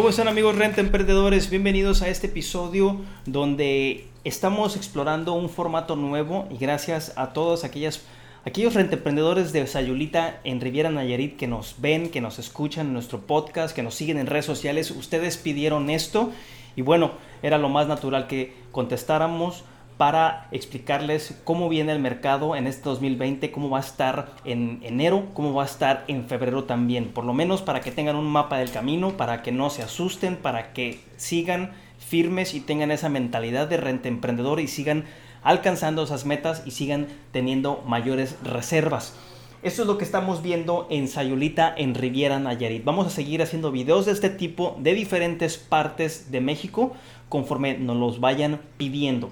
¿Cómo 0.00 0.08
están 0.08 0.28
amigos 0.28 0.56
Renta 0.56 0.80
Emprendedores? 0.80 1.50
Bienvenidos 1.50 2.00
a 2.00 2.08
este 2.08 2.28
episodio 2.28 3.02
donde 3.26 4.06
estamos 4.24 4.74
explorando 4.74 5.34
un 5.34 5.50
formato 5.50 5.94
nuevo 5.94 6.48
y 6.50 6.56
gracias 6.56 7.12
a 7.16 7.34
todos 7.34 7.64
aquellas, 7.64 8.00
aquellos 8.46 8.72
renta 8.72 8.94
emprendedores 8.94 9.52
de 9.52 9.66
Sayulita 9.66 10.40
en 10.42 10.62
Riviera 10.62 10.88
Nayarit 10.88 11.36
que 11.36 11.46
nos 11.46 11.82
ven, 11.82 12.08
que 12.08 12.22
nos 12.22 12.38
escuchan 12.38 12.86
en 12.86 12.94
nuestro 12.94 13.20
podcast, 13.26 13.76
que 13.76 13.82
nos 13.82 13.94
siguen 13.94 14.16
en 14.16 14.26
redes 14.26 14.46
sociales. 14.46 14.90
Ustedes 14.90 15.36
pidieron 15.36 15.90
esto 15.90 16.32
y 16.76 16.80
bueno, 16.80 17.10
era 17.42 17.58
lo 17.58 17.68
más 17.68 17.86
natural 17.86 18.26
que 18.26 18.54
contestáramos 18.72 19.64
para 20.00 20.48
explicarles 20.50 21.38
cómo 21.44 21.68
viene 21.68 21.92
el 21.92 21.98
mercado 21.98 22.56
en 22.56 22.66
este 22.66 22.84
2020, 22.84 23.52
cómo 23.52 23.68
va 23.68 23.76
a 23.76 23.82
estar 23.82 24.32
en 24.46 24.80
enero, 24.82 25.26
cómo 25.34 25.52
va 25.52 25.64
a 25.64 25.66
estar 25.66 26.04
en 26.08 26.24
febrero 26.24 26.64
también. 26.64 27.08
Por 27.08 27.26
lo 27.26 27.34
menos 27.34 27.60
para 27.60 27.82
que 27.82 27.92
tengan 27.92 28.16
un 28.16 28.24
mapa 28.24 28.56
del 28.56 28.70
camino, 28.70 29.18
para 29.18 29.42
que 29.42 29.52
no 29.52 29.68
se 29.68 29.82
asusten, 29.82 30.36
para 30.36 30.72
que 30.72 31.00
sigan 31.18 31.72
firmes 31.98 32.54
y 32.54 32.60
tengan 32.60 32.90
esa 32.90 33.10
mentalidad 33.10 33.68
de 33.68 33.76
renta 33.76 34.08
emprendedor 34.08 34.60
y 34.60 34.68
sigan 34.68 35.04
alcanzando 35.42 36.04
esas 36.04 36.24
metas 36.24 36.62
y 36.64 36.70
sigan 36.70 37.06
teniendo 37.30 37.84
mayores 37.86 38.38
reservas. 38.42 39.14
Esto 39.62 39.82
es 39.82 39.86
lo 39.86 39.98
que 39.98 40.04
estamos 40.04 40.40
viendo 40.40 40.86
en 40.88 41.08
Sayulita 41.08 41.74
en 41.76 41.94
Riviera 41.94 42.38
Nayarit. 42.38 42.84
Vamos 42.84 43.06
a 43.06 43.10
seguir 43.10 43.42
haciendo 43.42 43.70
videos 43.70 44.06
de 44.06 44.12
este 44.12 44.30
tipo 44.30 44.78
de 44.80 44.94
diferentes 44.94 45.58
partes 45.58 46.30
de 46.30 46.40
México 46.40 46.94
conforme 47.28 47.76
nos 47.76 47.98
los 47.98 48.18
vayan 48.18 48.62
pidiendo. 48.78 49.28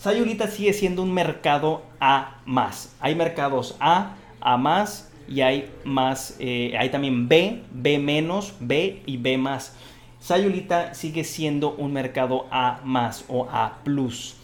Sayulita 0.00 0.48
sigue 0.48 0.72
siendo 0.72 1.02
un 1.02 1.12
mercado 1.12 1.82
A 2.00 2.40
más. 2.46 2.96
Hay 3.00 3.14
mercados 3.14 3.76
A, 3.80 4.14
A 4.40 4.56
más 4.56 5.10
y 5.28 5.42
hay 5.42 5.70
más, 5.84 6.36
eh, 6.38 6.74
hay 6.78 6.88
también 6.88 7.28
B, 7.28 7.60
B 7.70 7.98
menos, 7.98 8.54
B 8.60 9.02
y 9.04 9.18
B 9.18 9.36
más. 9.36 9.74
Sayulita 10.18 10.94
sigue 10.94 11.22
siendo 11.22 11.74
un 11.74 11.92
mercado 11.92 12.46
A 12.50 12.80
más 12.82 13.26
o 13.28 13.46
A 13.50 13.80
plus. 13.84 14.36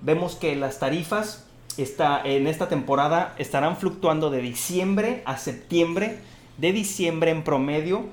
Vemos 0.00 0.36
que 0.36 0.54
las 0.54 0.78
tarifas 0.78 1.44
está, 1.76 2.22
en 2.24 2.46
esta 2.46 2.68
temporada 2.68 3.34
estarán 3.36 3.76
fluctuando 3.76 4.30
de 4.30 4.42
diciembre 4.42 5.24
a 5.24 5.38
septiembre. 5.38 6.20
De 6.56 6.72
diciembre 6.72 7.32
en 7.32 7.42
promedio 7.42 8.04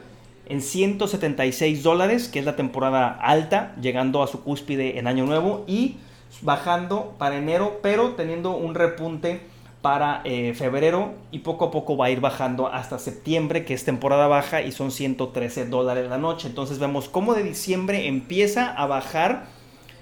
en 0.48 0.64
176 0.64 1.84
dólares, 1.84 2.28
que 2.28 2.40
es 2.40 2.46
la 2.46 2.56
temporada 2.56 3.12
alta, 3.22 3.76
llegando 3.80 4.24
a 4.24 4.28
su 4.28 4.42
cúspide 4.42 4.98
en 4.98 5.06
Año 5.06 5.28
Nuevo 5.28 5.64
y 5.68 5.98
bajando 6.42 7.14
para 7.18 7.38
enero, 7.38 7.80
pero 7.82 8.12
teniendo 8.12 8.52
un 8.52 8.76
repunte 8.76 9.42
para 9.82 10.22
eh, 10.26 10.54
febrero 10.54 11.14
y 11.32 11.40
poco 11.40 11.66
a 11.66 11.72
poco 11.72 11.98
va 11.98 12.06
a 12.06 12.10
ir 12.12 12.22
bajando 12.22 12.68
hasta 12.68 13.00
septiembre, 13.00 13.66
que 13.66 13.74
es 13.74 13.84
temporada 13.84 14.28
baja 14.28 14.62
y 14.62 14.72
son 14.72 14.92
113 14.92 15.66
dólares 15.66 16.10
la 16.10 16.18
noche. 16.18 16.48
Entonces 16.48 16.80
vemos 16.80 17.10
cómo 17.10 17.34
de 17.34 17.44
diciembre 17.44 18.08
empieza 18.08 18.72
a 18.72 18.86
bajar, 18.86 19.48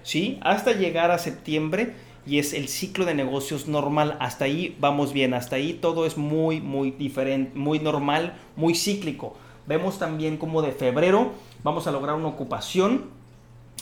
¿sí? 0.04 0.38
Hasta 0.42 0.74
llegar 0.74 1.12
a 1.12 1.18
septiembre 1.18 1.94
y 2.28 2.40
es 2.40 2.54
el 2.54 2.68
ciclo 2.68 3.06
de 3.06 3.14
negocios 3.14 3.68
normal. 3.68 4.18
Hasta 4.20 4.46
ahí 4.46 4.76
vamos 4.80 5.14
bien, 5.14 5.34
hasta 5.34 5.56
ahí 5.56 5.74
todo 5.74 6.06
es 6.06 6.18
muy, 6.18 6.60
muy 6.60 6.92
diferente, 6.92 7.58
muy 7.58 7.80
normal, 7.80 8.34
muy 8.58 8.76
cíclico. 8.76 9.38
Vemos 9.66 9.98
también 9.98 10.38
como 10.38 10.62
de 10.62 10.72
febrero 10.72 11.32
vamos 11.64 11.88
a 11.88 11.92
lograr 11.92 12.16
una 12.16 12.28
ocupación 12.28 13.06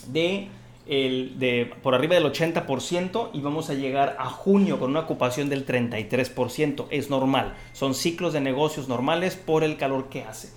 de 0.07 0.47
de, 0.87 1.71
por 1.83 1.95
arriba 1.95 2.15
del 2.15 2.25
80% 2.25 3.29
y 3.33 3.41
vamos 3.41 3.69
a 3.69 3.73
llegar 3.73 4.15
a 4.19 4.25
junio 4.25 4.79
con 4.79 4.91
una 4.91 5.01
ocupación 5.01 5.49
del 5.49 5.65
33%. 5.65 6.85
Es 6.89 7.09
normal, 7.09 7.55
son 7.73 7.93
ciclos 7.93 8.33
de 8.33 8.41
negocios 8.41 8.87
normales 8.87 9.35
por 9.35 9.63
el 9.63 9.77
calor 9.77 10.09
que 10.09 10.23
hace. 10.23 10.53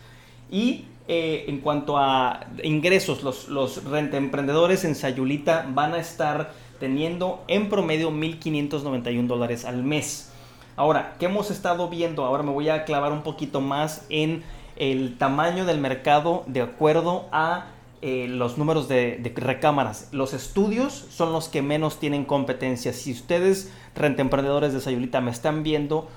Y 0.50 0.84
eh, 1.08 1.46
en 1.48 1.58
cuanto 1.58 1.98
a 1.98 2.46
ingresos, 2.62 3.22
los, 3.22 3.48
los 3.48 3.84
rentemprendedores 3.84 4.84
en 4.84 4.94
Sayulita 4.94 5.66
van 5.68 5.94
a 5.94 5.98
estar 5.98 6.52
teniendo 6.78 7.44
en 7.48 7.68
promedio 7.68 8.10
1.591 8.10 9.26
dólares 9.26 9.64
al 9.64 9.82
mes. 9.82 10.32
Ahora, 10.76 11.16
¿qué 11.18 11.26
hemos 11.26 11.50
estado 11.50 11.88
viendo? 11.88 12.24
Ahora 12.24 12.42
me 12.42 12.52
voy 12.52 12.68
a 12.68 12.84
clavar 12.84 13.12
un 13.12 13.22
poquito 13.22 13.60
más 13.60 14.06
en 14.08 14.42
el 14.76 15.18
tamaño 15.18 15.66
del 15.66 15.78
mercado 15.78 16.42
de 16.46 16.62
acuerdo 16.62 17.26
a 17.32 17.66
eh, 18.02 18.26
los 18.28 18.56
números 18.56 18.88
de, 18.88 19.32
recámaras. 19.36 20.08
Los 20.12 20.32
estudios 20.32 20.92
son 21.10 21.32
los 21.32 21.48
que 21.48 21.60
menos 21.60 21.98
tienen 21.98 22.24
competencia. 22.24 22.92
Si 22.92 23.12
ustedes, 23.12 23.72
rentemprendedores 23.94 24.72
de 24.72 24.80
Sayulita, 24.80 25.20
me 25.20 25.30
están 25.30 25.62
viendo, 25.62 26.08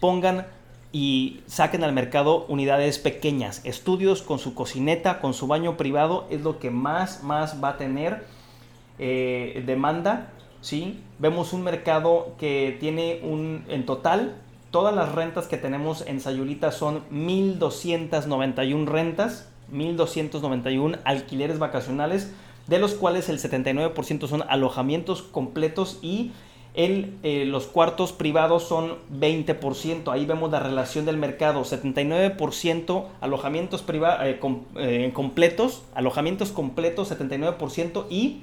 pongan 0.00 0.46
y 0.90 1.40
saquen 1.46 1.84
al 1.84 1.92
mercado 1.92 2.44
unidades 2.48 2.98
pequeñas. 2.98 3.60
Estudios 3.64 4.22
con 4.22 4.40
su 4.40 4.54
cocineta, 4.54 5.20
con 5.20 5.32
su 5.32 5.46
baño 5.46 5.76
privado, 5.76 6.26
es 6.30 6.40
lo 6.40 6.58
que 6.58 6.70
más, 6.70 7.22
más 7.22 7.62
va 7.62 7.70
a 7.70 7.76
tener 7.76 8.24
eh, 8.98 9.62
demanda. 9.64 10.32
¿sí? 10.60 11.00
Vemos 11.20 11.52
un 11.52 11.62
mercado 11.62 12.34
que 12.38 12.76
tiene 12.80 13.20
un, 13.22 13.64
en 13.68 13.86
total, 13.86 14.34
todas 14.70 14.94
las 14.94 15.12
rentas 15.12 15.46
que 15.46 15.56
tenemos 15.56 16.04
en 16.06 16.20
Sayulita 16.20 16.72
son 16.72 17.04
1.291 17.10 18.86
rentas 18.86 19.48
1.291 19.72 20.98
alquileres 21.04 21.58
vacacionales, 21.58 22.32
de 22.66 22.78
los 22.78 22.94
cuales 22.94 23.28
el 23.28 23.38
79% 23.38 24.28
son 24.28 24.44
alojamientos 24.48 25.22
completos 25.22 25.98
y 26.02 26.32
el, 26.74 27.18
eh, 27.22 27.44
los 27.44 27.66
cuartos 27.66 28.12
privados 28.12 28.62
son 28.62 28.98
20%. 29.18 30.12
Ahí 30.12 30.26
vemos 30.26 30.50
la 30.50 30.60
relación 30.60 31.06
del 31.06 31.16
mercado. 31.16 31.62
79% 31.64 33.06
alojamientos 33.20 33.82
privados 33.82 34.20
eh, 34.24 34.38
eh, 34.76 35.10
completos, 35.12 35.82
alojamientos 35.94 36.52
completos 36.52 37.10
79% 37.10 38.06
y 38.10 38.42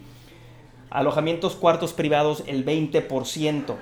alojamientos 0.89 1.55
cuartos 1.55 1.93
privados 1.93 2.43
el 2.47 2.65
20%. 2.65 3.75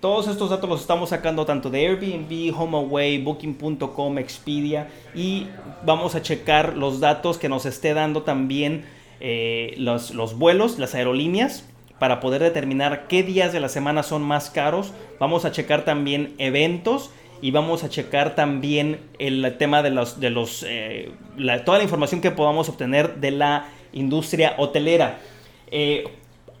Todos 0.00 0.28
estos 0.28 0.50
datos 0.50 0.68
los 0.68 0.80
estamos 0.82 1.08
sacando 1.08 1.46
tanto 1.46 1.70
de 1.70 1.86
Airbnb, 1.86 2.54
HomeAway, 2.54 3.22
Booking.com, 3.22 4.18
Expedia 4.18 4.88
y 5.14 5.46
vamos 5.84 6.14
a 6.14 6.22
checar 6.22 6.76
los 6.76 7.00
datos 7.00 7.38
que 7.38 7.48
nos 7.48 7.64
esté 7.64 7.94
dando 7.94 8.22
también 8.22 8.84
eh, 9.20 9.74
los, 9.78 10.10
los, 10.12 10.36
vuelos, 10.36 10.78
las 10.78 10.94
aerolíneas 10.94 11.64
para 11.98 12.20
poder 12.20 12.42
determinar 12.42 13.08
qué 13.08 13.22
días 13.22 13.54
de 13.54 13.60
la 13.60 13.70
semana 13.70 14.02
son 14.02 14.22
más 14.22 14.50
caros. 14.50 14.92
Vamos 15.18 15.46
a 15.46 15.52
checar 15.52 15.86
también 15.86 16.34
eventos 16.36 17.10
y 17.40 17.50
vamos 17.50 17.82
a 17.82 17.88
checar 17.88 18.34
también 18.34 19.00
el 19.18 19.56
tema 19.58 19.82
de 19.82 19.90
los, 19.90 20.20
de 20.20 20.28
los 20.28 20.62
eh, 20.68 21.10
la, 21.38 21.64
toda 21.64 21.78
la 21.78 21.84
información 21.84 22.20
que 22.20 22.30
podamos 22.30 22.68
obtener 22.68 23.16
de 23.16 23.30
la 23.30 23.68
industria 23.92 24.54
hotelera. 24.58 25.18
Eh, 25.70 26.04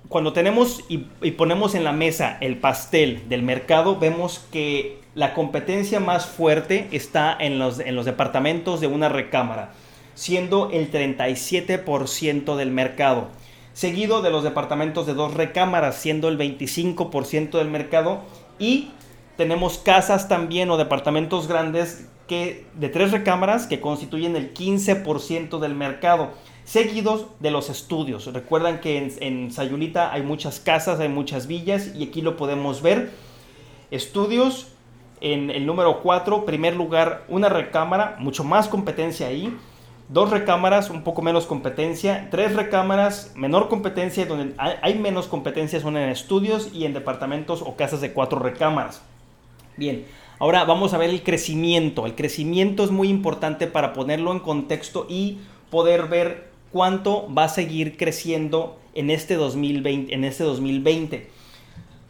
cuando 0.08 0.32
tenemos 0.32 0.84
y, 0.88 0.98
ponemos 1.32 1.74
en 1.74 1.84
la 1.84 1.92
mesa 1.92 2.38
el 2.40 2.58
pastel 2.58 3.28
del 3.28 3.42
mercado, 3.42 3.98
vemos 3.98 4.44
que 4.52 5.00
la 5.14 5.34
competencia 5.34 6.00
más 6.00 6.26
fuerte 6.26 6.88
está 6.92 7.36
en 7.38 7.58
los, 7.58 7.80
en 7.80 7.96
los 7.96 8.04
departamentos 8.04 8.80
de 8.80 8.86
una 8.86 9.08
recámara, 9.08 9.72
siendo 10.14 10.70
el 10.70 10.90
37% 10.90 12.56
del 12.56 12.70
mercado, 12.70 13.28
seguido 13.72 14.22
de 14.22 14.30
los 14.30 14.44
departamentos 14.44 15.06
de 15.06 15.14
dos 15.14 15.34
recámaras, 15.34 15.96
siendo 15.96 16.28
el 16.28 16.38
25% 16.38 17.58
del 17.58 17.68
mercado, 17.68 18.20
y 18.58 18.90
tenemos 19.36 19.78
casas 19.78 20.28
también 20.28 20.70
o 20.70 20.76
departamentos 20.76 21.48
grandes 21.48 22.08
que, 22.26 22.66
de 22.74 22.88
tres 22.88 23.12
recámaras 23.12 23.66
que 23.66 23.80
constituyen 23.80 24.36
el 24.36 24.54
15% 24.54 25.58
del 25.58 25.74
mercado 25.74 26.30
seguidos 26.66 27.26
de 27.38 27.50
los 27.50 27.70
estudios. 27.70 28.26
Recuerdan 28.26 28.80
que 28.80 28.98
en, 28.98 29.12
en, 29.20 29.52
Sayulita 29.52 30.12
hay 30.12 30.22
muchas 30.22 30.60
casas, 30.60 31.00
hay 31.00 31.08
muchas 31.08 31.46
villas 31.46 31.92
y 31.94 32.04
aquí 32.04 32.20
lo 32.20 32.36
podemos 32.36 32.82
ver. 32.82 33.12
Estudios 33.90 34.66
en 35.20 35.50
el 35.50 35.64
número 35.64 36.02
4, 36.02 36.44
primer 36.44 36.74
lugar, 36.76 37.24
una 37.28 37.48
recámara, 37.48 38.16
mucho 38.18 38.44
más 38.44 38.68
competencia 38.68 39.28
ahí. 39.28 39.56
Dos 40.08 40.30
recámaras, 40.30 40.90
un 40.90 41.02
poco 41.02 41.22
menos 41.22 41.46
competencia. 41.46 42.28
Tres 42.30 42.54
recámaras, 42.54 43.32
menor 43.36 43.68
competencia. 43.68 44.26
Donde 44.26 44.54
hay 44.58 44.98
menos 44.98 45.28
competencia 45.28 45.80
son 45.80 45.96
en 45.96 46.08
estudios 46.08 46.70
y 46.72 46.84
en 46.84 46.94
departamentos 46.94 47.62
o 47.62 47.76
casas 47.76 48.00
de 48.00 48.12
cuatro 48.12 48.40
recámaras. 48.40 49.02
Bien, 49.76 50.04
ahora 50.40 50.64
vamos 50.64 50.94
a 50.94 50.98
ver 50.98 51.10
el 51.10 51.22
crecimiento. 51.22 52.06
El 52.06 52.14
crecimiento 52.14 52.82
es 52.84 52.90
muy 52.90 53.08
importante 53.08 53.68
para 53.68 53.92
ponerlo 53.92 54.32
en 54.32 54.40
contexto 54.40 55.06
y 55.08 55.38
poder 55.70 56.06
ver 56.06 56.55
cuánto 56.76 57.32
va 57.32 57.44
a 57.44 57.48
seguir 57.48 57.96
creciendo 57.96 58.78
en 58.92 59.08
este 59.08 59.36
2020. 59.36 60.12
En 60.14 60.24
este 60.24 60.44
2020. 60.44 61.26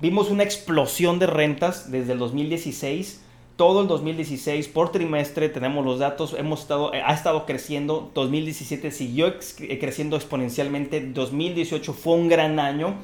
Vimos 0.01 0.29
una 0.29 0.43
explosión 0.43 1.21
de 1.21 1.29
rentas 1.29 1.93
desde 1.93 2.15
el 2.15 2.19
2016 2.19 3.23
todo 3.55 3.81
el 3.81 3.89
2016 3.89 4.69
por 4.69 4.93
trimestre 4.93 5.49
tenemos 5.49 5.83
los 5.83 5.99
datos, 5.99 6.37
hemos 6.39 6.61
estado, 6.61 6.93
ha 6.93 7.15
estado 7.15 7.47
creciendo, 7.47 8.11
2017 8.13 8.91
siguió 8.91 9.29
eh, 9.29 9.79
creciendo 9.79 10.17
exponencialmente, 10.17 11.01
2018 11.01 11.95
fue 11.95 12.17
un 12.17 12.29
gran 12.29 12.59
año. 12.61 12.97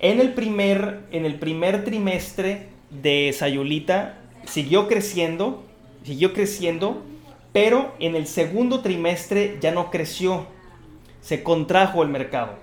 En 0.00 0.20
el 0.20 0.32
primer, 0.32 1.02
en 1.12 1.26
el 1.26 1.38
primer 1.38 1.84
trimestre 1.84 2.70
de 2.90 3.32
Sayulita 3.32 4.18
siguió 4.46 4.88
creciendo, 4.88 5.62
siguió 6.02 6.32
creciendo, 6.32 7.04
pero 7.52 7.94
en 8.00 8.16
el 8.16 8.26
segundo 8.26 8.80
trimestre 8.80 9.58
ya 9.60 9.70
no 9.70 9.92
creció, 9.92 10.46
se 11.22 11.42
contrajo 11.42 12.02
el 12.02 12.10
mercado. 12.10 12.56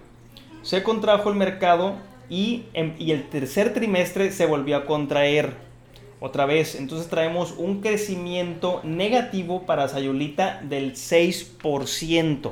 Se 0.62 0.84
contrajo 0.84 1.30
el 1.30 1.36
mercado 1.36 1.96
y, 2.30 2.66
y 3.00 3.12
el 3.12 3.28
tercer 3.30 3.74
trimestre 3.74 4.32
se 4.32 4.46
volvió 4.46 4.78
a 4.78 4.86
contraer 4.86 5.54
otra 6.20 6.46
vez. 6.46 6.76
Entonces 6.76 7.10
traemos 7.10 7.56
un 7.58 7.82
crecimiento 7.82 8.82
negativo 8.84 9.66
para 9.66 9.88
Sayulita 9.88 10.62
del 10.62 10.94
6%. 10.94 12.52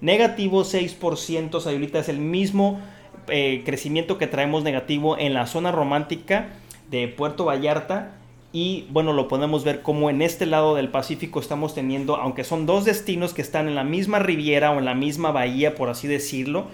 Negativo 0.00 0.64
6%. 0.64 1.60
Sayulita 1.60 2.00
es 2.00 2.08
el 2.08 2.18
mismo 2.18 2.80
eh, 3.28 3.62
crecimiento 3.64 4.18
que 4.18 4.26
traemos 4.26 4.62
negativo 4.62 5.16
en 5.18 5.34
la 5.34 5.46
zona 5.46 5.72
romántica 5.72 6.48
de 6.90 7.08
Puerto 7.08 7.44
Vallarta. 7.44 8.15
Y 8.58 8.86
bueno, 8.88 9.12
lo 9.12 9.28
podemos 9.28 9.64
ver 9.64 9.82
como 9.82 10.08
en 10.08 10.22
este 10.22 10.46
lado 10.46 10.76
del 10.76 10.88
Pacífico 10.88 11.40
estamos 11.40 11.74
teniendo, 11.74 12.16
aunque 12.16 12.42
son 12.42 12.64
dos 12.64 12.86
destinos 12.86 13.34
que 13.34 13.42
están 13.42 13.68
en 13.68 13.74
la 13.74 13.84
misma 13.84 14.18
riviera 14.18 14.70
o 14.70 14.78
en 14.78 14.86
la 14.86 14.94
misma 14.94 15.30
bahía, 15.30 15.74
por 15.74 15.90
así 15.90 16.08
decirlo, 16.08 16.68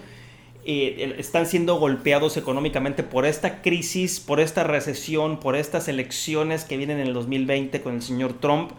eh, 0.63 1.13
están 1.17 1.45
siendo 1.45 1.75
golpeados 1.75 2.37
económicamente 2.37 3.03
por 3.03 3.25
esta 3.25 3.61
crisis, 3.61 4.21
por 4.21 4.39
esta 4.39 4.63
recesión, 4.63 5.41
por 5.41 5.57
estas 5.57 5.89
elecciones 5.89 6.63
que 6.63 6.77
vienen 6.77 7.01
en 7.01 7.07
el 7.07 7.13
2020 7.13 7.81
con 7.81 7.95
el 7.95 8.01
señor 8.01 8.31
Trump 8.39 8.71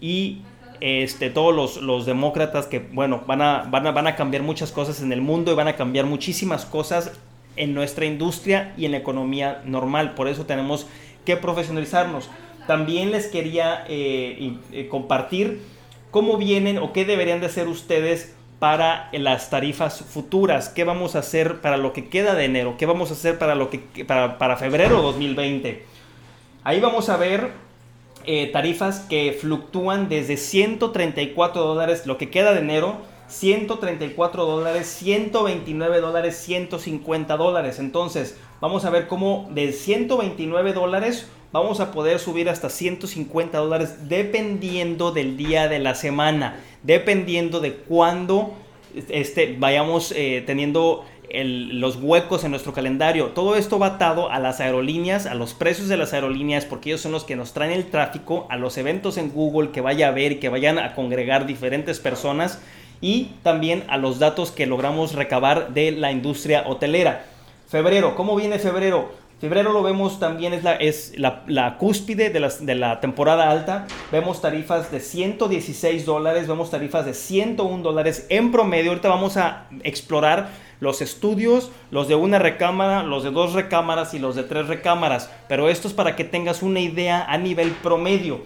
y 0.00 0.42
este, 0.80 1.30
todos 1.30 1.82
los, 1.82 2.06
demócratas 2.06 2.68
que, 2.68 2.78
bueno, 2.78 3.22
van 3.26 3.42
a, 3.42 3.64
van, 3.68 3.88
a, 3.88 3.90
van 3.90 4.06
a 4.06 4.14
cambiar 4.14 4.44
muchas 4.44 4.70
cosas 4.70 5.02
en 5.02 5.12
el 5.12 5.22
mundo 5.22 5.50
y 5.50 5.56
van 5.56 5.66
a 5.66 5.74
cambiar 5.74 6.06
muchísimas 6.06 6.64
cosas 6.64 7.10
en 7.56 7.74
nuestra 7.74 8.04
industria 8.04 8.74
y 8.76 8.84
en 8.84 8.92
la 8.92 8.98
economía 8.98 9.60
normal. 9.66 10.14
Por 10.14 10.28
eso 10.28 10.46
tenemos 10.46 10.86
que 11.24 11.36
profesionalizarnos. 11.36 12.30
También 12.66 13.10
les 13.12 13.26
quería 13.26 13.84
eh, 13.88 14.56
eh, 14.72 14.88
compartir 14.88 15.60
cómo 16.10 16.36
vienen 16.36 16.78
o 16.78 16.92
qué 16.92 17.04
deberían 17.04 17.40
de 17.40 17.46
hacer 17.46 17.68
ustedes 17.68 18.34
para 18.58 19.10
las 19.12 19.50
tarifas 19.50 20.00
futuras, 20.00 20.68
qué 20.68 20.84
vamos 20.84 21.16
a 21.16 21.18
hacer 21.18 21.60
para 21.60 21.76
lo 21.76 21.92
que 21.92 22.08
queda 22.08 22.34
de 22.34 22.44
enero, 22.44 22.76
qué 22.78 22.86
vamos 22.86 23.10
a 23.10 23.14
hacer 23.14 23.38
para, 23.38 23.54
lo 23.54 23.68
que, 23.68 24.04
para, 24.06 24.38
para 24.38 24.56
febrero 24.56 25.02
2020. 25.02 25.84
Ahí 26.62 26.80
vamos 26.80 27.10
a 27.10 27.18
ver 27.18 27.50
eh, 28.26 28.48
tarifas 28.52 29.00
que 29.00 29.36
fluctúan 29.38 30.08
desde 30.08 30.38
134 30.38 31.62
dólares, 31.62 32.06
lo 32.06 32.16
que 32.16 32.30
queda 32.30 32.54
de 32.54 32.60
enero, 32.60 32.96
134 33.28 34.46
dólares, 34.46 34.86
129 34.86 36.00
dólares, 36.00 36.36
150 36.38 37.36
dólares. 37.36 37.78
Entonces, 37.78 38.38
vamos 38.62 38.86
a 38.86 38.90
ver 38.90 39.08
cómo 39.08 39.48
de 39.50 39.72
129 39.72 40.72
dólares 40.72 41.28
vamos 41.54 41.78
a 41.78 41.92
poder 41.92 42.18
subir 42.18 42.48
hasta 42.48 42.68
150 42.68 43.58
dólares 43.58 44.08
dependiendo 44.08 45.12
del 45.12 45.36
día 45.36 45.68
de 45.68 45.78
la 45.78 45.94
semana, 45.94 46.56
dependiendo 46.82 47.60
de 47.60 47.74
cuándo 47.74 48.54
este, 49.08 49.54
vayamos 49.56 50.12
eh, 50.16 50.42
teniendo 50.44 51.04
los 51.32 51.94
huecos 51.94 52.42
en 52.42 52.50
nuestro 52.50 52.72
calendario. 52.72 53.28
Todo 53.28 53.54
esto 53.54 53.78
va 53.78 53.86
atado 53.86 54.32
a 54.32 54.40
las 54.40 54.58
aerolíneas, 54.58 55.26
a 55.26 55.34
los 55.34 55.54
precios 55.54 55.86
de 55.86 55.96
las 55.96 56.12
aerolíneas, 56.12 56.64
porque 56.64 56.90
ellos 56.90 57.02
son 57.02 57.12
los 57.12 57.22
que 57.22 57.36
nos 57.36 57.52
traen 57.52 57.70
el 57.70 57.86
tráfico, 57.86 58.48
a 58.50 58.56
los 58.56 58.76
eventos 58.76 59.16
en 59.16 59.30
Google 59.30 59.70
que 59.70 59.80
vaya 59.80 60.08
a 60.08 60.10
ver 60.10 60.40
que 60.40 60.48
vayan 60.48 60.80
a 60.80 60.96
congregar 60.96 61.46
diferentes 61.46 62.00
personas 62.00 62.60
y 63.00 63.30
también 63.44 63.84
a 63.86 63.96
los 63.96 64.18
datos 64.18 64.50
que 64.50 64.66
logramos 64.66 65.14
recabar 65.14 65.72
de 65.72 65.92
la 65.92 66.10
industria 66.10 66.64
hotelera. 66.66 67.26
Febrero, 67.68 68.16
¿cómo 68.16 68.34
viene 68.34 68.58
febrero? 68.58 69.23
Febrero 69.40 69.72
lo 69.72 69.82
vemos 69.82 70.20
también 70.20 70.54
es 70.54 70.62
la, 70.62 70.74
es 70.76 71.12
la, 71.16 71.76
cúspide 71.76 72.30
de, 72.30 72.50
de, 72.60 72.74
la 72.74 73.00
temporada 73.00 73.50
alta. 73.50 73.86
Vemos 74.10 74.40
tarifas 74.40 74.90
de 74.90 75.00
116 75.00 76.06
dólares, 76.06 76.48
vemos 76.48 76.70
tarifas 76.70 77.04
de 77.04 77.14
101 77.14 77.82
dólares 77.82 78.26
en 78.30 78.52
promedio. 78.52 78.92
Ahorita 78.92 79.08
vamos 79.08 79.36
a 79.36 79.66
explorar 79.82 80.48
los 80.80 81.02
estudios, 81.02 81.70
los 81.90 82.08
de 82.08 82.14
una 82.14 82.38
recámara, 82.38 83.02
los 83.02 83.24
de 83.24 83.30
dos 83.30 83.52
recámaras 83.54 84.14
y 84.14 84.18
los 84.18 84.36
de 84.36 84.44
tres 84.44 84.68
recámaras. 84.68 85.30
Pero 85.48 85.68
esto 85.68 85.88
es 85.88 85.94
para 85.94 86.16
que 86.16 86.24
tengas 86.24 86.62
una 86.62 86.80
idea 86.80 87.24
a 87.24 87.36
nivel 87.36 87.70
promedio. 87.72 88.42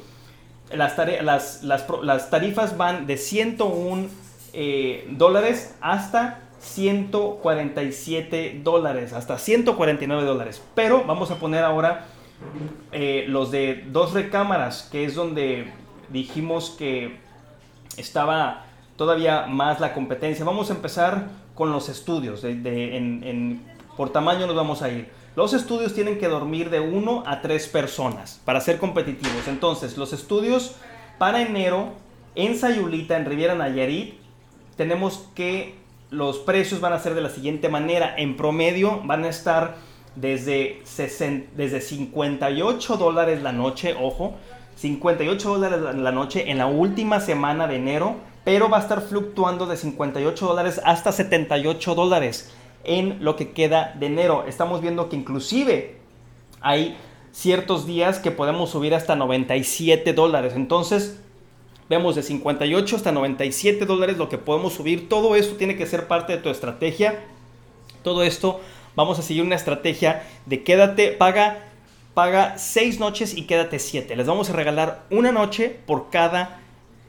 Las, 0.73 0.97
las, 1.23 1.63
las, 1.63 2.31
tarifas 2.31 2.77
van 2.77 3.07
de 3.07 3.17
101 3.17 4.09
eh, 4.53 5.07
dólares 5.11 5.75
hasta 5.81 6.48
147 6.61 8.61
dólares, 8.63 9.13
hasta 9.13 9.39
149 9.39 10.25
dólares. 10.25 10.63
Pero 10.75 11.05
vamos 11.05 11.31
a 11.31 11.37
poner 11.37 11.65
ahora 11.65 12.07
eh, 12.93 13.25
los 13.29 13.51
de 13.51 13.85
dos 13.91 14.13
recámaras, 14.13 14.89
que 14.91 15.05
es 15.05 15.15
donde 15.15 15.73
dijimos 16.09 16.75
que 16.79 17.19
estaba 17.97 18.67
todavía 18.97 19.47
más 19.47 19.81
la 19.81 19.95
competencia. 19.95 20.45
Vamos 20.45 20.71
a 20.71 20.75
empezar 20.75 21.29
con 21.55 21.73
los 21.73 21.89
estudios. 21.89 22.45
por 23.97 24.11
tamaño 24.11 24.47
nos 24.47 24.57
vamos 24.57 24.83
a 24.83 24.91
ir. 24.91 25.09
Los 25.37 25.55
estudios 25.55 25.95
tienen 25.95 26.19
que 26.19 26.29
dormir 26.29 26.71
de 26.71 26.81
1 26.81 27.25
a 27.27 27.41
3 27.41 27.69
personas 27.69 28.41
para 28.45 28.61
ser 28.61 28.79
competitivos. 28.79 29.47
Entonces, 29.47 29.97
los 29.97 30.13
estudios 30.13 30.75
para 31.19 31.43
enero 31.43 31.93
en 32.35 32.57
Sayulita, 32.57 33.17
en 33.17 33.25
Riviera 33.25 33.55
Nayarit, 33.55 34.15
tenemos 34.77 35.29
que 35.35 35.77
los 36.11 36.39
precios 36.39 36.81
van 36.81 36.93
a 36.93 36.99
ser 36.99 37.15
de 37.15 37.21
la 37.21 37.31
siguiente 37.31 37.69
manera. 37.69 38.15
En 38.17 38.37
promedio 38.37 39.03
van 39.05 39.25
a 39.25 39.29
estar 39.29 39.77
desde, 40.17 40.83
desde 41.57 41.81
58 41.81 42.97
dólares 42.97 43.43
la 43.43 43.53
noche, 43.53 43.95
ojo, 43.99 44.35
58 44.77 45.49
dólares 45.49 45.81
la 45.97 46.13
noche 46.13 46.51
en 46.51 46.59
la 46.59 46.67
última 46.67 47.21
semana 47.21 47.67
de 47.67 47.77
enero, 47.77 48.17
pero 48.45 48.69
va 48.69 48.79
a 48.79 48.81
estar 48.81 49.03
fluctuando 49.03 49.67
de 49.67 49.77
58 49.77 50.47
dólares 50.47 50.81
hasta 50.85 51.13
78 51.13 51.95
dólares 51.95 52.53
en 52.85 53.23
lo 53.23 53.37
que 53.37 53.51
queda 53.51 53.95
de 53.99 54.07
enero. 54.07 54.45
Estamos 54.47 54.81
viendo 54.81 55.09
que 55.09 55.17
inclusive 55.17 55.97
hay 56.61 56.97
ciertos 57.33 57.87
días 57.87 58.19
que 58.19 58.31
podemos 58.31 58.71
subir 58.71 58.95
hasta 58.95 59.17
97 59.17 60.13
dólares. 60.13 60.55
Entonces, 60.57 61.21
Vemos 61.89 62.17
de 62.17 62.23
58 62.23 62.97
hasta 62.97 63.13
97 63.13 63.87
dólares 63.87 64.19
lo 64.19 64.29
que 64.29 64.37
podemos 64.37 64.75
subir. 64.75 65.09
Todo 65.09 65.37
esto 65.37 65.57
tiene 65.57 65.77
que 65.77 65.87
ser 65.87 66.07
parte 66.07 66.35
de 66.35 66.43
tu 66.43 66.51
estrategia. 66.51 67.25
Todo 68.03 68.23
esto 68.23 68.61
vamos 68.95 69.19
a 69.19 69.23
seguir 69.23 69.43
una 69.43 69.57
estrategia 69.57 70.23
de 70.45 70.63
quédate, 70.63 71.13
paga, 71.13 71.65
paga 72.13 72.59
6 72.59 73.01
noches 73.01 73.37
y 73.37 73.45
quédate 73.45 73.79
7. 73.79 74.17
Les 74.17 74.27
vamos 74.27 74.51
a 74.51 74.53
regalar 74.53 75.05
una 75.11 75.33
noche 75.33 75.75
por 75.87 76.11
cada 76.11 76.61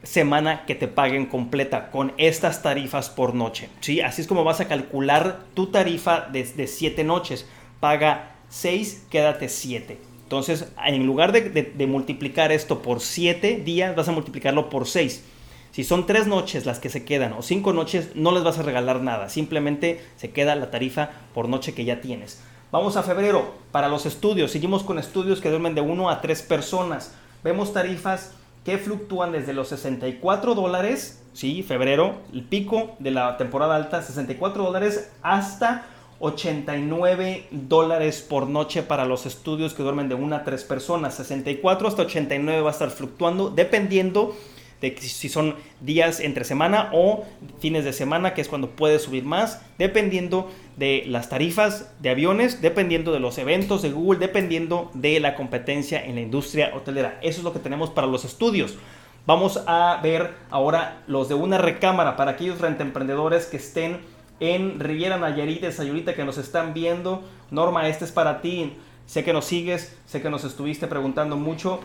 semana 0.03 0.65
que 0.65 0.75
te 0.75 0.87
paguen 0.87 1.25
completa 1.25 1.91
con 1.91 2.13
estas 2.17 2.61
tarifas 2.61 3.09
por 3.09 3.35
noche. 3.35 3.69
¿sí? 3.81 3.99
Así 3.99 4.21
es 4.21 4.27
como 4.27 4.45
vas 4.45 4.61
a 4.61 4.69
calcular 4.69 5.41
tu 5.55 5.67
tarifa 5.67 6.21
de 6.31 6.67
7 6.67 7.03
noches. 7.03 7.45
Paga 7.81 8.35
6, 8.47 9.07
quédate 9.09 9.49
7. 9.49 10.08
Entonces, 10.29 10.67
en 10.85 11.07
lugar 11.07 11.31
de, 11.31 11.87
multiplicar 11.87 12.51
esto 12.51 12.83
por 12.83 12.99
7 12.99 13.63
días, 13.65 13.95
vas 13.95 14.09
a 14.09 14.11
multiplicarlo 14.11 14.69
por 14.69 14.87
6. 14.87 15.23
Si 15.71 15.83
son 15.83 16.05
3 16.05 16.27
noches 16.27 16.67
las 16.67 16.77
que 16.77 16.89
se 16.89 17.03
quedan 17.03 17.33
o 17.33 17.41
5 17.41 17.73
noches, 17.73 18.11
no 18.13 18.31
les 18.31 18.43
vas 18.43 18.59
a 18.59 18.61
regalar 18.61 19.01
nada. 19.01 19.29
Simplemente 19.29 19.99
se 20.17 20.29
queda 20.29 20.53
la 20.53 20.69
tarifa 20.69 21.09
por 21.33 21.49
noche 21.49 21.73
que 21.73 21.83
ya 21.83 21.99
tienes. 21.99 22.43
Vamos 22.71 22.95
a 22.95 23.01
febrero. 23.01 23.55
Para 23.71 23.89
los 23.89 24.05
estudios, 24.05 24.51
seguimos 24.51 24.83
con 24.83 24.99
estudios 24.99 25.41
que 25.41 25.49
duermen 25.49 25.73
de 25.73 25.81
1 25.81 26.11
a 26.11 26.21
3 26.21 26.43
personas. 26.43 27.15
Vemos 27.43 27.73
tarifas 27.73 28.33
que 28.63 28.77
fluctúan 28.77 29.31
desde 29.31 29.53
los 29.53 29.69
64 29.69 30.53
dólares, 30.53 31.23
sí, 31.33 31.63
febrero, 31.63 32.19
el 32.31 32.43
pico 32.43 32.95
de 32.99 33.09
la 33.09 33.35
temporada 33.37 33.75
alta, 33.75 34.03
64 34.03 34.63
dólares, 34.63 35.11
hasta 35.23 35.87
89 36.19 37.47
dólares 37.51 38.25
por 38.27 38.47
noche 38.47 38.83
para 38.83 39.05
los 39.05 39.25
estudios 39.25 39.73
que 39.73 39.83
duermen 39.83 40.09
de 40.09 40.15
una 40.15 40.37
a 40.37 40.43
tres 40.43 40.63
personas. 40.63 41.15
64 41.15 41.87
hasta 41.87 42.01
89 42.03 42.61
va 42.61 42.69
a 42.69 42.73
estar 42.73 42.89
fluctuando 42.89 43.49
dependiendo 43.49 44.35
de 44.81 44.95
si 44.97 45.27
son 45.29 45.55
días 45.81 46.19
entre 46.19 46.45
semana 46.45 46.89
o 46.93 47.25
fines 47.59 47.83
de 47.83 47.93
semana, 47.93 48.33
que 48.33 48.41
es 48.41 48.47
cuando 48.47 48.71
puede 48.71 48.99
subir 48.99 49.25
más, 49.25 49.61
dependiendo 49.77 50.49
de 50.77 51.03
las 51.07 51.29
tarifas 51.29 51.91
de 51.99 52.09
aviones, 52.09 52.61
dependiendo 52.61 53.11
de 53.11 53.19
los 53.19 53.37
eventos 53.37 53.81
de 53.81 53.91
Google, 53.91 54.19
dependiendo 54.19 54.89
de 54.93 55.19
la 55.19 55.35
competencia 55.35 56.03
en 56.03 56.15
la 56.15 56.21
industria 56.21 56.71
hotelera. 56.73 57.19
Eso 57.21 57.39
es 57.39 57.43
lo 57.43 57.53
que 57.53 57.59
tenemos 57.59 57.89
para 57.89 58.07
los 58.07 58.23
estudios. 58.23 58.77
Vamos 59.25 59.61
a 59.67 59.99
ver 60.01 60.33
ahora 60.49 61.03
los 61.07 61.27
de 61.27 61.35
una 61.35 61.57
recámara 61.57 62.15
para 62.15 62.31
aquellos 62.31 62.61
rentemprendedores 62.61 63.45
que 63.45 63.57
estén 63.57 63.99
en 64.39 64.79
Riviera 64.79 65.17
Nayarit 65.17 65.61
de 65.61 65.71
Sayulita 65.71 66.15
que 66.15 66.25
nos 66.25 66.37
están 66.37 66.73
viendo. 66.73 67.23
Norma, 67.51 67.87
este 67.87 68.05
es 68.05 68.11
para 68.11 68.41
ti. 68.41 68.77
Sé 69.05 69.23
que 69.23 69.33
nos 69.33 69.45
sigues, 69.45 69.97
sé 70.05 70.21
que 70.21 70.29
nos 70.29 70.43
estuviste 70.43 70.87
preguntando 70.87 71.35
mucho. 71.35 71.79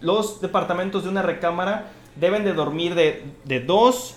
Los 0.00 0.40
departamentos 0.40 1.04
de 1.04 1.08
una 1.08 1.22
recámara 1.22 1.90
deben 2.16 2.44
de 2.44 2.52
dormir 2.52 2.94
de, 2.94 3.24
de 3.44 3.60
dos 3.60 4.16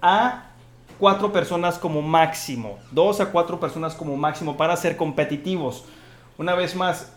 a 0.00 0.50
cuatro 0.98 1.32
personas 1.32 1.78
como 1.78 2.02
máximo. 2.02 2.78
Dos 2.90 3.20
a 3.20 3.30
cuatro 3.30 3.60
personas 3.60 3.94
como 3.94 4.16
máximo 4.16 4.56
para 4.56 4.76
ser 4.76 4.96
competitivos. 4.96 5.84
Una 6.38 6.54
vez 6.54 6.74
más, 6.74 7.12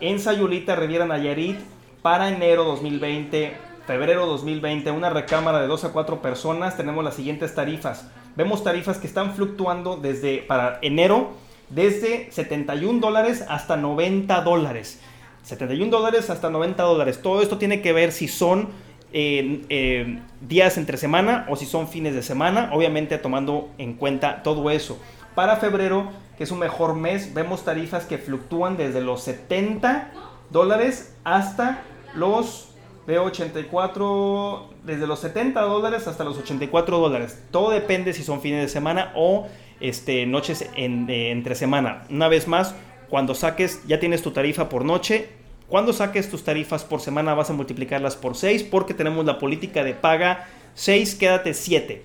en 0.00 0.20
Sayulita, 0.20 0.76
Riviera 0.76 1.06
Nayarit, 1.06 1.58
para 2.02 2.28
enero 2.28 2.64
2020, 2.64 3.56
febrero 3.86 4.26
2020, 4.26 4.90
una 4.92 5.10
recámara 5.10 5.60
de 5.60 5.66
dos 5.66 5.84
a 5.84 5.92
cuatro 5.92 6.22
personas, 6.22 6.76
tenemos 6.76 7.04
las 7.04 7.14
siguientes 7.14 7.54
tarifas. 7.54 8.06
Vemos 8.36 8.62
tarifas 8.64 8.98
que 8.98 9.06
están 9.06 9.34
fluctuando 9.34 9.96
desde, 9.96 10.38
para 10.38 10.78
enero, 10.82 11.32
desde 11.68 12.30
71 12.30 13.00
dólares 13.00 13.44
hasta 13.48 13.76
90 13.76 14.40
dólares. 14.42 15.00
71 15.42 15.90
dólares 15.90 16.30
hasta 16.30 16.50
90 16.50 16.82
dólares. 16.82 17.22
Todo 17.22 17.42
esto 17.42 17.58
tiene 17.58 17.80
que 17.80 17.92
ver 17.92 18.12
si 18.12 18.28
son 18.28 18.68
eh, 19.12 20.20
días 20.40 20.78
entre 20.78 20.96
semana 20.96 21.46
o 21.48 21.56
si 21.56 21.66
son 21.66 21.88
fines 21.88 22.14
de 22.14 22.22
semana, 22.22 22.70
obviamente 22.72 23.18
tomando 23.18 23.70
en 23.78 23.94
cuenta 23.94 24.42
todo 24.42 24.70
eso. 24.70 24.98
Para 25.34 25.56
febrero, 25.56 26.10
que 26.36 26.44
es 26.44 26.50
un 26.50 26.58
mejor 26.58 26.94
mes, 26.94 27.34
vemos 27.34 27.64
tarifas 27.64 28.04
que 28.04 28.18
fluctúan 28.18 28.76
desde 28.76 29.00
los 29.00 29.22
70 29.22 30.12
dólares 30.50 31.14
hasta 31.24 31.82
los 32.14 32.69
veo 33.06 33.24
84, 33.24 34.70
desde 34.84 35.06
los 35.06 35.20
70 35.20 35.60
dólares 35.62 36.06
hasta 36.06 36.24
los 36.24 36.38
84 36.38 36.98
dólares. 36.98 37.42
Todo 37.50 37.70
depende 37.70 38.12
si 38.12 38.22
son 38.22 38.40
fines 38.40 38.62
de 38.62 38.68
semana 38.68 39.12
o 39.14 39.48
este, 39.80 40.26
noches 40.26 40.68
entre 40.76 41.54
semana. 41.54 42.04
Una 42.10 42.28
vez 42.28 42.46
más, 42.46 42.74
cuando 43.08 43.34
saques, 43.34 43.86
ya 43.86 43.98
tienes 43.98 44.22
tu 44.22 44.30
tarifa 44.30 44.68
por 44.68 44.84
noche 44.84 45.40
cuando 45.70 45.92
saques 45.92 46.28
tus 46.28 46.42
tarifas 46.42 46.82
por 46.82 47.00
semana 47.00 47.32
vas 47.32 47.48
a 47.48 47.52
multiplicarlas 47.52 48.16
por 48.16 48.36
6 48.36 48.64
porque 48.64 48.92
tenemos 48.92 49.24
la 49.24 49.38
política 49.38 49.84
de 49.84 49.94
paga 49.94 50.48
6, 50.74 51.14
quédate 51.14 51.54
7. 51.54 52.02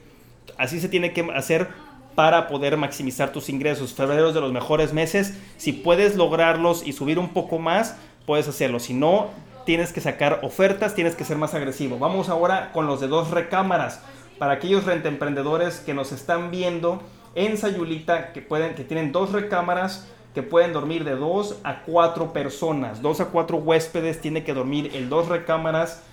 Así 0.56 0.80
se 0.80 0.88
tiene 0.88 1.14
que 1.14 1.28
hacer 1.34 1.70
para 2.14 2.48
poder 2.48 2.78
maximizar 2.78 3.32
tus 3.32 3.50
ingresos. 3.50 3.96
Febrero 3.96 4.28
es 4.28 4.36
de 4.36 4.42
los 4.42 4.54
mejores 4.54 4.94
meses. 4.94 5.34
Si 5.58 5.72
puedes 5.72 6.16
lograrlos 6.16 6.86
y 6.86 6.94
subir 6.94 7.18
un 7.18 7.30
poco 7.30 7.58
más, 7.58 7.98
puedes 8.28 8.48
hacerlo. 8.48 8.80
Si 8.80 8.94
no, 8.94 9.32
tienes 9.66 9.92
que 9.92 10.02
sacar 10.02 10.40
ofertas, 10.44 10.96
tienes 10.96 11.16
que 11.16 11.26
ser 11.26 11.38
más 11.38 11.54
agresivo. 11.54 12.00
Vamos 12.00 12.30
ahora 12.30 12.72
con 12.72 12.88
los 12.88 13.02
de 13.02 13.08
dos 13.08 13.32
recámaras. 13.32 14.02
Para 14.38 14.54
aquellos 14.54 14.86
rentemprendedores 14.86 15.80
que 15.80 15.94
nos 15.94 16.12
están 16.12 16.52
viendo 16.52 17.02
en 17.36 17.58
Sayulita, 17.58 18.34
que, 18.34 18.42
pueden, 18.42 18.76
que 18.76 18.84
tienen 18.84 19.12
dos 19.12 19.32
recámaras, 19.32 20.08
que 20.34 20.44
pueden 20.44 20.74
dormir 20.74 21.06
de 21.06 21.16
2 21.16 21.62
a 21.64 21.82
4 21.84 22.34
personas. 22.34 23.02
2 23.02 23.22
a 23.22 23.26
4 23.26 23.58
huéspedes 23.58 24.20
tiene 24.22 24.44
que 24.44 24.54
dormir 24.54 24.92
en 24.94 25.10
dos 25.10 25.30
recámaras 25.30 26.04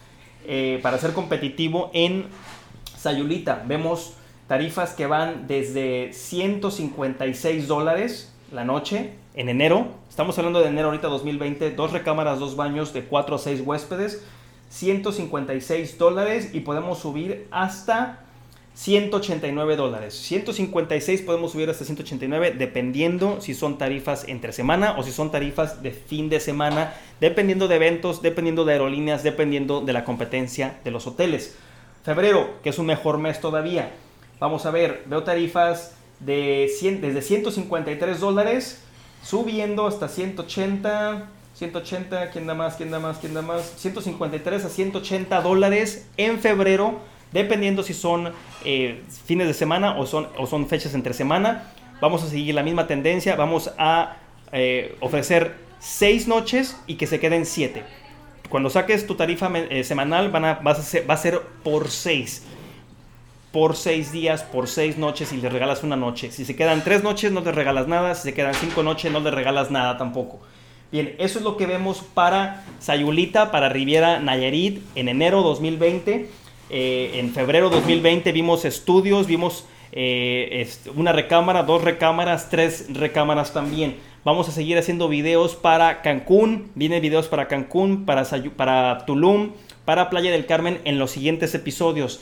eh, 0.47 0.79
para 0.83 0.99
ser 0.99 1.13
competitivo 1.13 1.91
en 1.93 2.27
Sayulita. 2.97 3.65
Vemos 3.67 4.15
tarifas 4.47 4.95
que 4.95 5.07
van 5.07 5.49
desde 5.49 6.13
156 6.13 7.67
dólares 7.67 8.32
la 8.53 8.65
noche 8.65 9.13
en 9.35 9.49
enero. 9.49 9.89
Estamos 10.09 10.39
hablando 10.39 10.61
de 10.61 10.69
enero 10.69 10.89
ahorita 10.89 11.09
2020. 11.09 11.71
Dos 11.73 11.93
recámaras, 11.93 12.39
dos 12.39 12.55
baños 12.55 12.93
de 12.93 13.05
4 13.05 13.37
a 13.37 13.39
6 13.39 13.63
huéspedes. 13.65 14.25
156 14.69 15.99
dólares 15.99 16.51
y 16.55 16.61
podemos 16.61 16.99
subir 16.99 17.47
hasta 17.51 18.21
189 18.75 19.77
dólares. 19.77 20.15
156 20.15 21.23
podemos 21.23 21.53
subir 21.53 21.69
hasta 21.69 21.85
189 21.85 22.53
dependiendo 22.53 23.41
si 23.41 23.55
son 23.55 23.77
tarifas 23.77 24.27
entre 24.29 24.53
semana 24.53 24.97
o 24.99 25.03
si 25.03 25.13
son 25.13 25.31
tarifas 25.31 25.83
de 25.83 25.91
fin 25.91 26.31
de 26.31 26.41
semana, 26.41 26.95
dependiendo 27.21 27.69
de 27.69 27.77
eventos, 27.77 28.23
dependiendo 28.23 28.65
de 28.65 28.73
aerolíneas, 28.73 29.23
dependiendo 29.23 29.83
de 29.83 29.93
la 29.93 30.05
competencia 30.05 30.81
de 30.85 30.91
los 30.91 31.07
hoteles. 31.07 31.57
Febrero, 32.03 32.63
que 32.63 32.71
es 32.71 32.79
un 32.79 32.87
mejor 32.87 33.19
mes 33.19 33.41
todavía. 33.41 33.93
Vamos 34.41 34.65
a 34.65 34.71
ver, 34.71 35.05
veo 35.07 35.23
tarifas 35.23 35.95
de 36.25 36.71
100, 36.79 37.01
desde 37.01 37.23
153 37.23 38.21
dólares 38.21 38.83
subiendo 39.23 39.87
hasta 39.87 40.09
180. 40.09 41.29
180, 41.55 42.31
¿quién 42.31 42.47
da 42.47 42.55
más? 42.55 42.77
¿Quién 42.77 42.91
da 42.91 42.99
más? 42.99 43.19
¿Quién 43.19 43.35
da 43.35 43.43
más? 43.43 43.75
153 43.77 44.65
a 44.65 44.69
180 44.69 45.41
dólares 45.43 46.09
en 46.17 46.41
febrero 46.41 47.01
dependiendo 47.33 47.83
si 47.83 47.95
son 47.95 48.33
eh, 48.65 49.03
fines 49.25 49.47
de 49.47 49.55
semana 49.55 49.99
o 49.99 50.07
son, 50.07 50.29
o 50.39 50.47
son 50.47 50.69
fechas 50.69 50.95
entre 50.95 51.15
semana. 51.15 51.73
Vamos 52.01 52.23
a 52.23 52.29
seguir 52.29 52.55
la 52.55 52.63
misma 52.63 52.87
tendencia, 52.87 53.37
vamos 53.37 53.73
a 53.79 54.17
eh, 54.53 54.97
ofrecer 55.01 55.55
seis 55.79 56.29
noches 56.29 56.77
y 56.87 56.97
que 56.97 57.07
se 57.07 57.19
queden 57.19 57.47
siete. 57.47 57.83
Cuando 58.49 58.69
saques 58.71 59.07
tu 59.07 59.15
tarifa 59.15 59.51
eh, 59.55 59.83
semanal 59.83 60.31
van 60.31 60.45
a, 60.45 60.55
va 60.55 60.73
a 60.73 61.17
ser 61.17 61.41
por 61.63 61.89
seis. 61.89 62.45
Por 63.53 63.77
seis 63.77 64.13
días, 64.13 64.43
por 64.43 64.67
seis 64.67 64.97
noches 64.99 65.33
y 65.33 65.37
le 65.37 65.49
regalas 65.49 65.83
una 65.83 65.97
noche. 65.97 66.31
Si 66.33 66.45
se 66.45 66.57
quedan 66.57 66.83
tres 66.83 67.03
noches 67.03 67.31
no 67.31 67.43
te 67.43 67.53
regalas 67.53 67.87
nada, 67.87 68.15
si 68.15 68.23
se 68.23 68.35
quedan 68.35 68.55
cinco 68.55 68.83
noches 68.83 69.13
no 69.13 69.21
le 69.21 69.31
regalas 69.31 69.71
nada 69.71 69.99
tampoco. 69.99 70.41
Bien, 70.91 71.15
eso 71.19 71.39
es 71.39 71.45
lo 71.45 71.57
que 71.57 71.67
vemos 71.67 72.03
para 72.15 72.65
Sayulita, 72.79 73.51
para 73.51 73.69
Riviera 73.69 74.21
Nayarit 74.21 74.83
en 74.95 75.09
enero 75.09 75.43
2020. 75.43 76.29
Eh, 76.71 77.11
en 77.15 77.33
febrero 77.33 77.71
2020 77.71 78.33
vimos 78.33 78.65
estudios, 78.65 79.27
vimos 79.27 79.67
eh, 79.93 80.67
una 80.97 81.13
recámara, 81.13 81.63
dos 81.63 81.83
recámaras, 81.83 82.49
tres 82.49 82.87
recámaras 82.95 83.53
también. 83.53 83.97
Vamos 84.25 84.49
a 84.49 84.53
seguir 84.53 84.79
haciendo 84.79 85.09
videos 85.09 85.57
para 85.57 86.01
Cancún, 86.01 86.71
vienen 86.75 87.03
videos 87.03 87.29
para 87.29 87.49
Cancún, 87.49 88.07
para 88.07 89.05
Tulum, 89.05 89.51
para 89.85 90.11
Playa 90.11 90.31
del 90.31 90.47
Carmen 90.47 90.81
en 90.85 90.99
los 90.99 91.11
siguientes 91.11 91.55
episodios. 91.55 92.21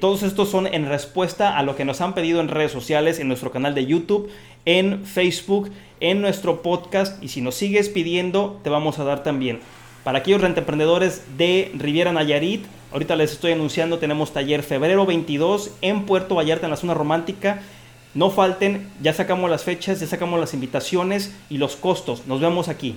Todos 0.00 0.22
estos 0.22 0.50
son 0.50 0.66
en 0.66 0.86
respuesta 0.86 1.56
a 1.56 1.62
lo 1.62 1.76
que 1.76 1.84
nos 1.84 2.00
han 2.00 2.14
pedido 2.14 2.40
en 2.40 2.48
redes 2.48 2.72
sociales, 2.72 3.18
en 3.18 3.28
nuestro 3.28 3.50
canal 3.52 3.74
de 3.74 3.86
YouTube, 3.86 4.30
en 4.64 5.04
Facebook, 5.04 5.70
en 6.00 6.20
nuestro 6.20 6.62
podcast 6.62 7.22
y 7.22 7.28
si 7.28 7.40
nos 7.40 7.54
sigues 7.54 7.88
pidiendo 7.88 8.60
te 8.64 8.70
vamos 8.70 8.98
a 8.98 9.04
dar 9.04 9.22
también. 9.22 9.60
Para 10.02 10.18
aquellos 10.18 10.40
rentemprendedores 10.40 11.24
de 11.36 11.70
Riviera 11.74 12.12
Nayarit, 12.12 12.64
Ahorita 12.92 13.14
les 13.14 13.32
estoy 13.32 13.52
anunciando, 13.52 13.98
tenemos 13.98 14.32
taller 14.32 14.64
febrero 14.64 15.06
22 15.06 15.70
en 15.80 16.06
Puerto 16.06 16.34
Vallarta, 16.34 16.66
en 16.66 16.70
la 16.70 16.76
zona 16.76 16.94
romántica. 16.94 17.62
No 18.14 18.30
falten, 18.30 18.88
ya 19.00 19.12
sacamos 19.12 19.48
las 19.48 19.62
fechas, 19.62 20.00
ya 20.00 20.08
sacamos 20.08 20.40
las 20.40 20.54
invitaciones 20.54 21.32
y 21.48 21.58
los 21.58 21.76
costos. 21.76 22.26
Nos 22.26 22.40
vemos 22.40 22.68
aquí. 22.68 22.96